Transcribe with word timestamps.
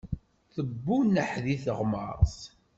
Tebbuneḥ 0.53 1.31
di 1.45 1.55
teɣmert. 1.63 2.37